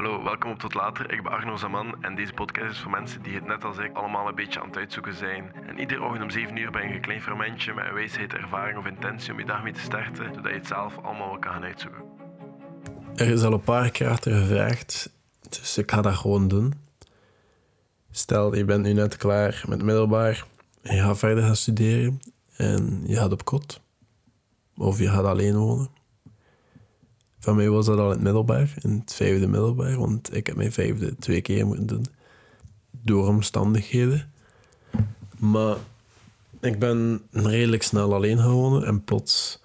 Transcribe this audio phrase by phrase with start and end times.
[0.00, 1.12] Hallo, welkom op Tot Later.
[1.12, 3.96] Ik ben Arno Zaman en deze podcast is voor mensen die het net als ik
[3.96, 5.52] allemaal een beetje aan het uitzoeken zijn.
[5.66, 8.78] En iedere ochtend om 7 uur ben je een klein fermentje met een wijsheid, ervaring
[8.78, 11.52] of intentie om je dag mee te starten, zodat je het zelf allemaal wel kan
[11.52, 12.02] gaan uitzoeken.
[13.14, 15.10] Er is al een paar keer achter gevraagd,
[15.48, 16.74] dus ik ga dat gewoon doen.
[18.10, 20.46] Stel, je bent nu net klaar met middelbaar,
[20.82, 22.20] je gaat verder gaan studeren
[22.56, 23.80] en je gaat op kot.
[24.76, 25.99] Of je gaat alleen wonen.
[27.40, 30.56] Van mij was dat al in het middelbaar, in het vijfde middelbaar, want ik heb
[30.56, 32.06] mijn vijfde twee keer moeten doen.
[32.90, 34.32] Door omstandigheden.
[35.38, 35.76] Maar
[36.60, 39.58] ik ben redelijk snel alleen gaan wonen en plots...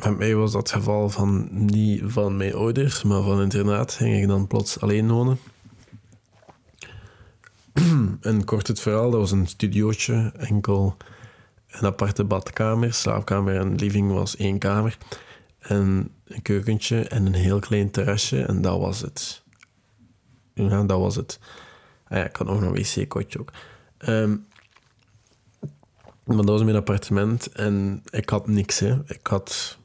[0.00, 4.22] Bij mij was dat het geval van niet van mijn ouders, maar van internaat ging
[4.22, 5.38] ik dan plots alleen wonen.
[8.20, 10.96] en kort het verhaal, dat was een studiootje, enkel
[11.68, 14.98] een aparte badkamer, slaapkamer en living was één kamer.
[15.68, 19.42] En een keukentje en een heel klein terrasje en dat was het.
[20.54, 21.38] Ja, dat was het.
[22.08, 23.52] Ah ja, ik had nog een wc-kotje ook.
[23.98, 24.36] Ehm,
[26.24, 28.78] maar dat was mijn appartement en ik had niks.
[28.78, 28.98] Hè.
[29.06, 29.78] Ik had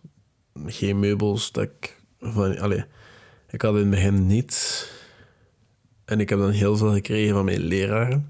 [0.65, 1.51] geen meubels.
[1.51, 2.51] Dat ik, van,
[3.49, 4.87] ik had in het begin niets.
[6.05, 8.27] En ik heb dan heel veel gekregen van mijn leraren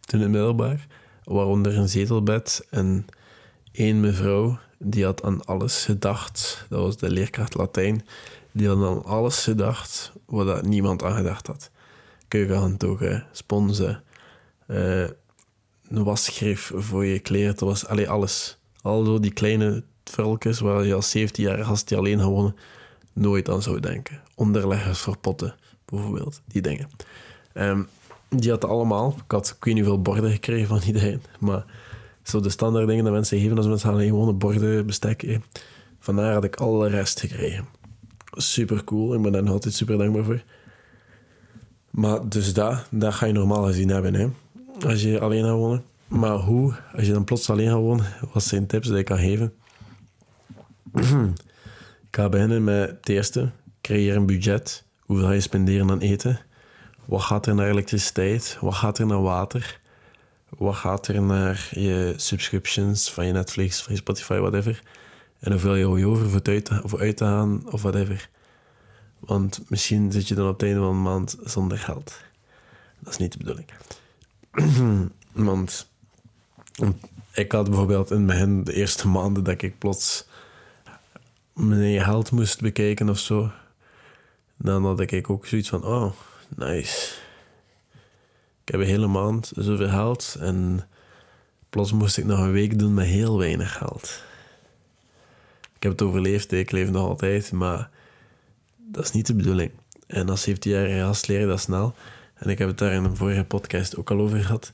[0.00, 0.86] toen in middelbaar.
[1.24, 3.06] Waaronder een zetelbed en
[3.74, 6.66] één mevrouw die had aan alles gedacht.
[6.68, 8.06] Dat was de leerkracht Latijn.
[8.52, 11.70] Die had aan alles gedacht waar dat niemand aan gedacht had.
[12.28, 14.02] Keukenhanddoeken, sponsen,
[14.68, 15.08] uh,
[15.88, 16.16] een
[16.74, 17.56] voor je kleren.
[17.56, 18.58] Dat was allee, alles.
[18.82, 22.56] Al die kleine vulkjes waar je als 17 jaar gast die alleen gewonnen
[23.12, 24.22] nooit aan zou denken.
[24.34, 26.40] Onderleggers voor potten, bijvoorbeeld.
[26.46, 26.88] Die dingen.
[27.54, 27.88] Um,
[28.28, 29.14] die had allemaal.
[29.24, 31.22] Ik had ik weet niet hoeveel borden gekregen van iedereen.
[31.40, 31.64] Maar
[32.24, 35.38] zo de standaard dingen dat mensen geven als mensen alleen gewoon borden, bestek.
[35.98, 37.66] Vandaar had ik alle rest gekregen.
[38.30, 39.14] Super cool.
[39.14, 40.42] Ik ben daar nog altijd super dankbaar voor.
[41.90, 44.14] Maar dus dat, dat ga je normaal gezien hebben.
[44.14, 44.28] Hè.
[44.86, 45.84] Als je alleen gaat wonen.
[46.08, 49.18] Maar hoe, als je dan plots alleen gaat wonen, wat zijn tips die ik kan
[49.18, 49.52] geven?
[52.08, 53.50] ik ga beginnen met het eerste.
[53.80, 54.84] Creëer een budget.
[55.00, 56.40] Hoeveel ga je spenderen aan eten?
[57.04, 58.58] Wat gaat er naar elektriciteit?
[58.60, 59.80] Wat gaat er naar water?
[60.58, 64.82] Wat gaat er naar je subscriptions van je Netflix, van je Spotify, whatever?
[65.38, 68.28] En hoeveel je over voor uit, voor uit te gaan of whatever.
[69.18, 72.20] Want misschien zit je dan op het einde van de maand zonder geld.
[72.98, 73.68] Dat is niet de bedoeling.
[75.32, 75.88] Want
[77.32, 80.26] ik had bijvoorbeeld in het begin, de eerste maanden dat ik plots
[81.52, 83.50] mijn geld moest bekijken of zo,
[84.56, 86.12] dan had ik ook zoiets van: oh,
[86.56, 87.22] nice.
[88.64, 90.88] Ik heb een hele maand zoveel geld en
[91.70, 94.22] plots moest ik nog een week doen met heel weinig geld.
[95.76, 97.90] Ik heb het overleefd, ik leef nog altijd, maar
[98.76, 99.70] dat is niet de bedoeling.
[100.06, 101.94] En als 17-jarige gast leer je dat snel.
[102.34, 104.72] En ik heb het daar in een vorige podcast ook al over gehad.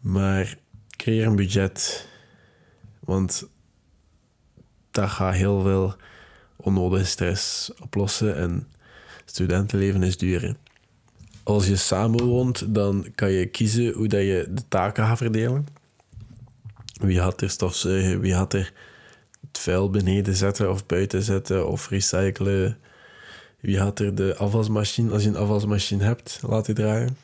[0.00, 0.56] Maar
[0.90, 2.08] creëer een budget.
[3.00, 3.48] Want
[4.90, 5.94] dat gaat heel veel
[6.56, 8.36] onnodige stress oplossen.
[8.36, 8.68] En
[9.24, 10.56] studentenleven is duur.
[11.42, 15.66] Als je samenwoont, dan kan je kiezen hoe dat je de taken gaat verdelen.
[17.00, 18.72] Wie gaat er stofzuigen, wie gaat er
[19.46, 22.78] het vuil beneden zetten of buiten zetten of recyclen.
[23.60, 27.16] Wie gaat er de afwasmachine, als je een afwasmachine hebt, laten draaien.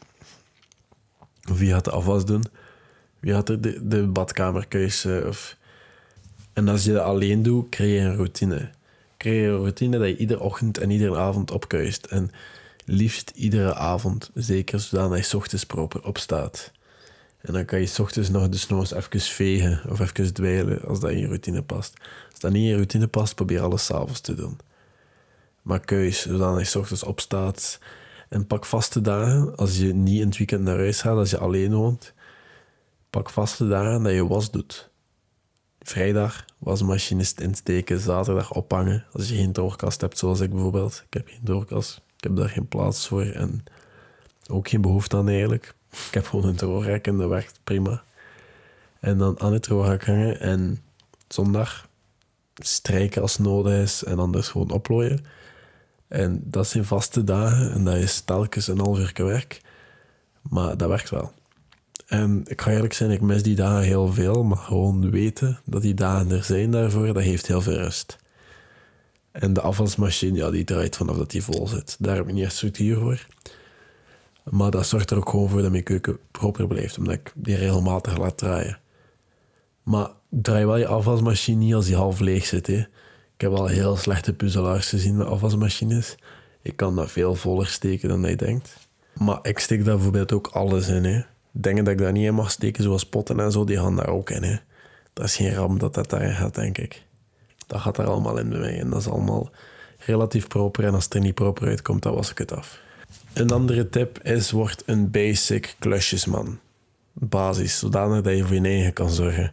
[1.50, 2.44] Of wie gaat de afwas doen.
[3.20, 5.28] Wie gaat er de, de badkamer kuisen.
[5.28, 5.56] Of...
[6.52, 8.70] En als je dat alleen doet, creëer een routine.
[9.16, 12.06] Creëer een routine dat je iedere ochtend en iedere avond opkuist.
[12.06, 12.30] En
[12.88, 16.72] liefst iedere avond, zeker zodat je ochtends proper opstaat.
[17.40, 21.10] En dan kan je ochtends nog de nog even vegen of even dweilen als dat
[21.10, 21.94] in je routine past.
[22.30, 24.58] Als dat niet in je routine past, probeer alles s'avonds te doen.
[25.62, 27.78] Maar keus, zodat je ochtends opstaat.
[28.28, 31.38] En pak vaste dagen, als je niet in het weekend naar huis gaat, als je
[31.38, 32.12] alleen woont.
[33.10, 34.90] Pak vaste dagen dat je was doet.
[35.80, 39.04] Vrijdag wasmachine insteken, zaterdag ophangen.
[39.12, 41.02] Als je geen droogkast hebt, zoals ik bijvoorbeeld.
[41.06, 42.06] Ik heb geen droogkast.
[42.18, 43.64] Ik heb daar geen plaats voor en
[44.46, 45.74] ook geen behoefte aan eigenlijk.
[45.90, 48.02] Ik heb gewoon een droogrek en dat werkt prima.
[49.00, 50.82] En dan aan het droogrek hangen en
[51.28, 51.88] zondag
[52.54, 55.24] strijken als nodig is en anders gewoon oplooien.
[56.08, 59.60] En dat zijn vaste dagen en dat is telkens een half werk.
[60.42, 61.32] Maar dat werkt wel.
[62.06, 65.82] En ik ga eerlijk zijn, ik mis die dagen heel veel, maar gewoon weten dat
[65.82, 68.18] die dagen er zijn daarvoor, dat geeft heel veel rust.
[69.32, 71.96] En de afwasmachine, ja, die draait vanaf dat die vol zit.
[71.98, 73.26] Daar heb ik niet echt structuur voor.
[74.50, 77.56] Maar dat zorgt er ook gewoon voor dat mijn keuken proper blijft, omdat ik die
[77.56, 78.78] regelmatig laat draaien.
[79.82, 82.66] Maar draai wel je afwasmachine niet als die half leeg zit.
[82.66, 82.78] Hè.
[83.34, 86.16] Ik heb al heel slechte puzzelaars gezien met afwasmachines.
[86.62, 88.88] Ik kan dat veel voller steken dan hij denkt.
[89.14, 91.04] Maar ik steek daar bijvoorbeeld ook alles in.
[91.04, 91.22] Hè.
[91.52, 94.08] Dingen dat ik daar niet in mag steken, zoals potten en zo, die gaan daar
[94.08, 94.42] ook in.
[94.42, 94.56] Hè.
[95.12, 97.02] Dat is geen ramp dat dat daar gaat, denk ik.
[97.68, 98.80] Dat gaat er allemaal in mij.
[98.80, 99.50] En dat is allemaal
[99.98, 100.84] relatief proper.
[100.84, 102.80] En als het er niet proper uitkomt, dan was ik het af.
[103.32, 106.58] Een andere tip is, word een basic klusjesman.
[107.12, 109.52] Basis, zodanig dat je voor je eigen kan zorgen.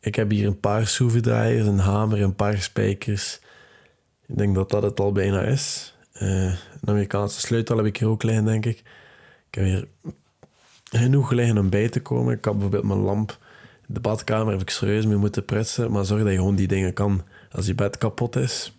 [0.00, 3.40] Ik heb hier een paar schroevendraaiers, een hamer, een paar spijkers.
[4.26, 5.94] Ik denk dat dat het al bijna is.
[6.14, 8.82] Uh, een Amerikaanse sleutel heb ik hier ook liggen, denk ik.
[9.50, 9.88] Ik heb hier
[10.90, 12.34] genoeg liggen om bij te komen.
[12.34, 13.38] Ik heb bijvoorbeeld mijn lamp.
[13.86, 15.90] De badkamer heb ik serieus mee moeten prutsen.
[15.90, 17.22] Maar zorg dat je gewoon die dingen kan.
[17.52, 18.78] Als je bed kapot is,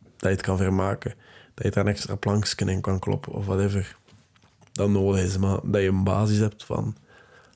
[0.00, 1.14] dat je het kan vermaken.
[1.54, 3.96] Dat je daar een extra plankje in kan kloppen of whatever.
[4.72, 5.38] Dat nodig is.
[5.38, 6.96] Maar dat je een basis hebt van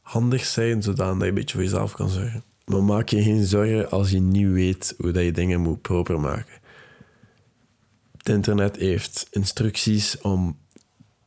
[0.02, 2.42] handig zijn, zodat je een beetje voor jezelf kan zorgen.
[2.64, 6.20] Maar maak je geen zorgen als je niet weet hoe dat je dingen moet proper
[6.20, 6.60] maken.
[8.16, 10.58] Het internet heeft instructies om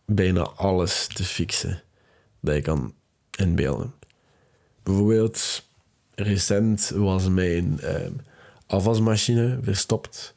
[0.06, 1.82] bijna alles te fixen
[2.40, 2.94] dat je kan
[3.38, 3.94] inbeelden.
[4.84, 5.68] Bijvoorbeeld,
[6.16, 8.08] recent was mijn eh,
[8.68, 10.34] afwasmachine verstopt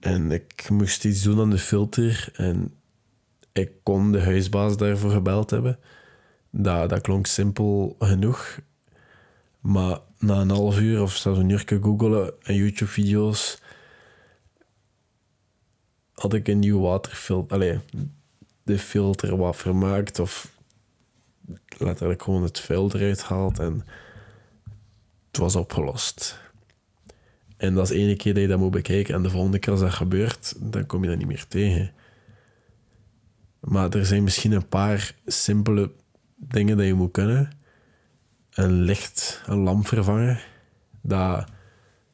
[0.00, 2.74] en ik moest iets doen aan de filter en
[3.52, 5.78] ik kon de huisbaas daarvoor gebeld hebben.
[6.50, 8.60] Dat, dat klonk simpel genoeg.
[9.60, 13.60] Maar na een half uur of zelfs een uur googelen en YouTube-video's
[16.12, 17.56] had ik een nieuw waterfilter.
[17.56, 17.78] Allee,
[18.62, 20.52] de filter wat vermaakt of
[21.78, 23.86] letterlijk gewoon het filter eruit haalt en
[25.30, 26.40] het was opgelost.
[27.62, 29.72] En dat is de ene keer dat je dat moet bekijken en de volgende keer
[29.72, 31.92] als dat gebeurt, dan kom je dat niet meer tegen.
[33.60, 35.92] Maar er zijn misschien een paar simpele
[36.36, 37.50] dingen dat je moet kunnen.
[38.50, 40.40] Een licht, een lamp vervangen.
[41.02, 41.48] Dat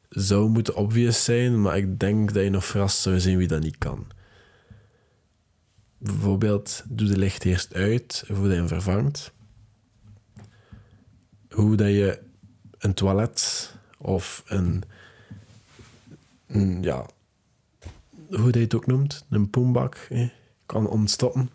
[0.09, 3.61] zou moeten obvious zijn, maar ik denk dat je nog verrast zou zijn wie dat
[3.61, 4.07] niet kan.
[5.97, 9.31] Bijvoorbeeld, doe de licht eerst uit voordat je hem vervangt.
[11.49, 12.19] Hoe dat je
[12.77, 14.83] een toilet of een,
[16.49, 17.05] een ja,
[18.29, 20.07] hoe dat je het ook noemt, een poembak
[20.65, 21.49] kan ontstoppen.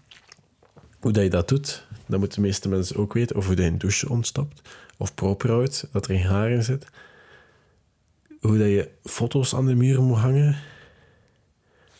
[1.00, 3.36] Hoe dat je dat doet, dat moeten de meeste mensen ook weten.
[3.36, 4.68] Of hoe dat je een douche ontstopt.
[4.96, 5.48] Of proper
[5.92, 6.86] dat er geen haar in zit.
[8.40, 10.56] Hoe dat je foto's aan de muur moet hangen.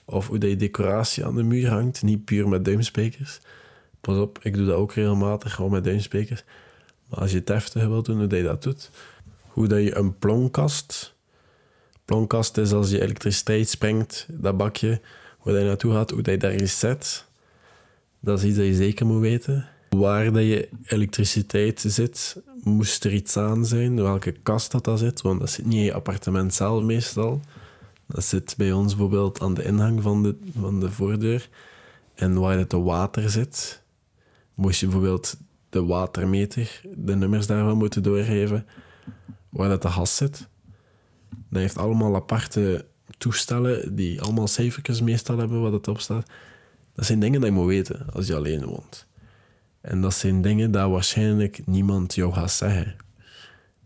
[0.05, 2.03] Of hoe dat je decoratie aan de muur hangt.
[2.03, 3.41] Niet puur met duimsprekers.
[4.01, 6.45] Pas op, ik doe dat ook regelmatig, gewoon met duimsprekers.
[7.09, 8.91] Maar als je het heftig wilt doen, hoe dat je dat doet.
[9.47, 11.15] Hoe dat je een plonkast...
[12.05, 15.01] Plonkast is als je elektriciteit sprengt, dat bakje,
[15.43, 17.27] waar je naartoe gaat, hoe dat je daar reset.
[18.21, 19.69] Dat is iets dat je zeker moet weten.
[19.91, 25.21] Waar dat je elektriciteit zit, moest er iets aan zijn, welke kast dat, dat zit,
[25.21, 27.41] want dat zit niet in je appartement zelf meestal.
[28.07, 31.49] Dat zit bij ons bijvoorbeeld aan de ingang van de, van de voordeur.
[32.15, 33.83] En waar het water zit,
[34.55, 35.37] moest je bijvoorbeeld
[35.71, 38.67] de watermeter, de nummers daarvan moeten doorgeven.
[39.49, 40.49] Waar dat de gas zit.
[41.51, 42.87] Dat heeft allemaal aparte
[43.19, 46.31] toestellen die allemaal cijfertjes meestal hebben wat het op staat.
[46.95, 49.07] Dat zijn dingen die je moet weten als je alleen woont.
[49.81, 52.97] En dat zijn dingen dat waarschijnlijk niemand jou gaat zeggen.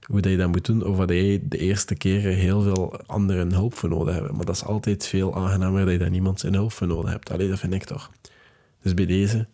[0.06, 3.52] Hoe dat je dat moet doen, of dat je de eerste keren heel veel anderen
[3.52, 4.36] hulp voor nodig hebben.
[4.36, 7.30] Maar dat is altijd veel aangenamer dat je daar niemand zijn hulp voor nodig hebt.
[7.30, 8.10] Alleen dat vind ik toch.
[8.82, 9.46] Dus bij deze,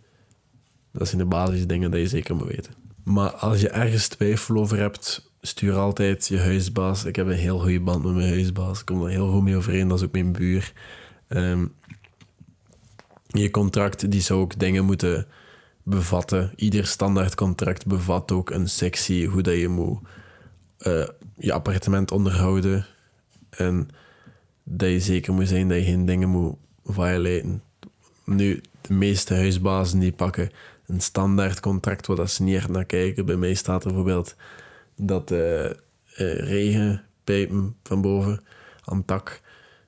[0.92, 2.72] dat zijn de basisdingen die je zeker moet weten.
[3.04, 7.04] Maar als je ergens twijfel over hebt, stuur altijd je huisbaas.
[7.04, 8.80] Ik heb een heel goede band met mijn huisbaas.
[8.80, 9.88] Ik kom er heel goed mee overeen.
[9.88, 10.72] Dat is ook mijn buur.
[11.28, 11.74] Um,
[13.26, 15.26] je contract die zou ook dingen moeten
[15.82, 16.52] bevatten.
[16.56, 19.98] Ieder standaard contract bevat ook een sectie hoe dat je moet
[20.78, 22.86] uh, je appartement onderhouden.
[23.50, 23.88] En
[24.62, 27.62] dat je zeker moet zijn dat je geen dingen moet violaten.
[28.24, 30.50] Nu, de meeste huisbazen die pakken
[30.86, 33.26] een standaard contract waar ze niet echt naar kijken.
[33.26, 34.36] Bij mij staat bijvoorbeeld
[34.96, 35.72] dat uh, uh,
[36.38, 38.40] regenpijpen van boven
[38.84, 39.40] aan tak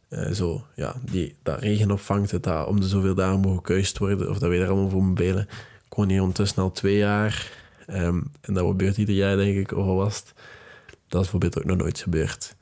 [0.08, 4.30] uh, zo, ja, die, dat regen opvangt, dat om de zoveel dagen mogen gekuist worden,
[4.30, 5.48] of dat wij daar allemaal voor moeten belen.
[5.86, 7.52] Ik woon hier ondertussen al twee jaar.
[7.88, 10.24] Um, en dat gebeurt ieder jaar, denk ik, of was
[11.08, 12.54] Dat is bijvoorbeeld ook nog nooit gebeurd.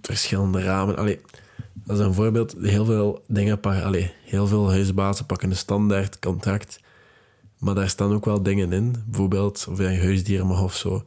[0.00, 0.96] Verschillende ramen.
[0.96, 1.20] Allee,
[1.74, 2.54] dat is een voorbeeld.
[2.60, 6.80] Heel veel dingen allee, heel veel huisbazen pakken een standaard contract.
[7.64, 8.94] Maar daar staan ook wel dingen in.
[9.06, 11.04] Bijvoorbeeld of je huisdieren mag of zo.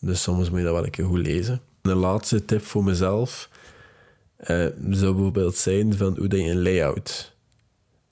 [0.00, 1.60] Dus soms moet je dat wel een keer goed lezen.
[1.80, 3.48] De laatste tip voor mezelf
[4.40, 7.34] uh, zou bijvoorbeeld zijn van hoe je een layout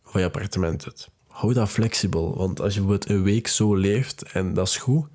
[0.02, 1.08] van je appartement doet.
[1.26, 5.06] Hou dat flexibel, want als je bijvoorbeeld een week zo leeft en dat is goed,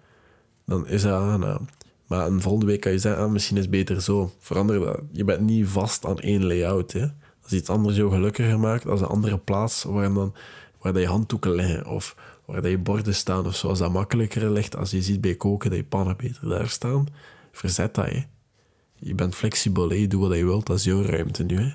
[0.66, 1.68] dan is dat aangenaam.
[2.08, 4.32] Maar een volgende week kan je zeggen, ah, misschien is het beter zo.
[4.40, 5.00] Verander dat.
[5.12, 6.92] Je bent niet vast aan één layout.
[6.92, 7.00] Hè?
[7.00, 7.12] Dat
[7.44, 10.34] Als iets anders jou gelukkiger maakt, als een andere plaats waar, dan,
[10.82, 12.16] waar je handdoeken liggen of
[12.52, 15.70] waar je borden staan of zo, als dat makkelijker ligt, als je ziet bij koken
[15.70, 17.08] dat je pannen beter daar staan,
[17.52, 18.06] verzet dat.
[18.06, 18.24] Hè.
[18.96, 21.74] Je bent flexibel, je doet wat je wilt, dat is jouw ruimte nu.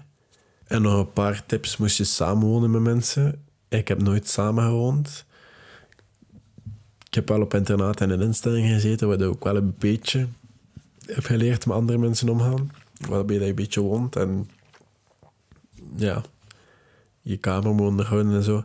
[0.65, 3.45] En nog een paar tips, moest je samenwonen met mensen.
[3.69, 5.25] Ik heb nooit samen gewoond.
[7.07, 10.29] Ik heb wel op internaat en in instellingen gezeten, waar je ook wel een beetje
[11.07, 12.71] heb geleerd met andere mensen omgaan.
[13.09, 14.51] Waarbij je een beetje woont en
[15.97, 16.23] ja,
[17.21, 18.65] je kamer moet onderhouden en zo.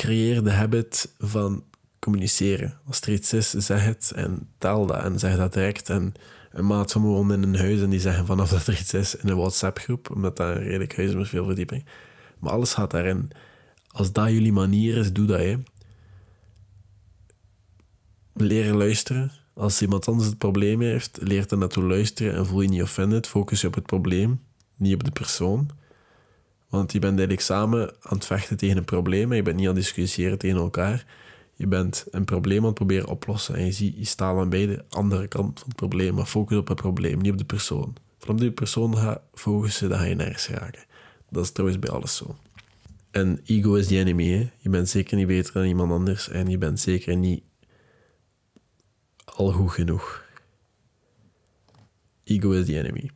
[0.00, 1.64] Creëer de habit van
[1.98, 2.80] communiceren.
[2.86, 5.88] Als er iets is, zeg het en tel dat en zeg dat direct.
[5.88, 6.14] En
[6.50, 9.16] een maat van me in een huis en die zeggen vanaf dat er iets is
[9.16, 11.84] in een WhatsApp-groep, omdat dat een redelijk huis is met veel verdieping.
[12.38, 13.30] Maar alles gaat daarin.
[13.88, 15.38] Als dat jullie manier is, doe dat.
[15.38, 15.56] Hè.
[18.32, 19.32] Leren luisteren.
[19.54, 23.26] Als iemand anders het probleem heeft, leer er naartoe luisteren en voel je niet offended.
[23.26, 24.40] Focus je op het probleem,
[24.76, 25.70] niet op de persoon.
[26.70, 29.74] Want je bent eigenlijk samen aan het vechten tegen een probleem je bent niet aan
[29.74, 31.06] het discussiëren tegen elkaar.
[31.54, 34.84] Je bent een probleem aan het proberen oplossen en je, ziet, je staat aan beide
[34.88, 37.96] andere kant van het probleem, maar focus op het probleem, niet op de persoon.
[38.18, 40.84] Van die persoon gaat focussen, dan ga je nergens raken.
[41.28, 42.36] Dat is trouwens bij alles zo.
[43.10, 44.50] En ego is the enemy.
[44.58, 47.42] Je bent zeker niet beter dan iemand anders en je bent zeker niet
[49.24, 50.24] al goed genoeg.
[52.24, 53.10] Ego is the enemy.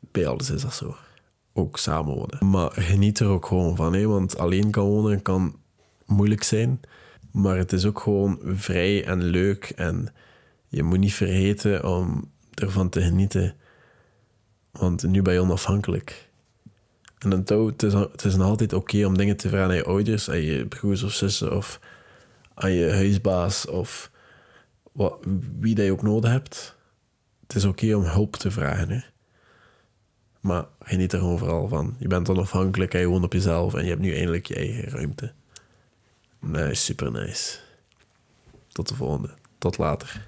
[0.00, 0.96] Bij alles is dat zo.
[1.58, 2.50] Ook samen wonen.
[2.50, 5.56] Maar geniet er ook gewoon van, want alleen kan wonen kan
[6.06, 6.80] moeilijk zijn.
[7.30, 9.72] Maar het is ook gewoon vrij en leuk.
[9.76, 10.08] En
[10.68, 13.54] je moet niet vergeten om ervan te genieten.
[14.70, 16.28] Want nu ben je onafhankelijk.
[17.18, 19.84] En dan het is, het is nog altijd oké om dingen te vragen aan je
[19.84, 21.80] ouders, aan je broers of zussen of
[22.54, 24.10] aan je huisbaas of
[24.92, 25.18] wat,
[25.58, 26.76] wie dat je ook nodig hebt.
[27.46, 28.90] Het is oké om hulp te vragen.
[28.90, 29.00] Hè?
[30.46, 31.96] Maar geniet er overal van.
[31.98, 35.32] Je bent onafhankelijk je woont op jezelf en je hebt nu eindelijk je eigen ruimte.
[36.40, 37.58] Nee, super nice.
[38.72, 39.34] Tot de volgende.
[39.58, 40.26] Tot later.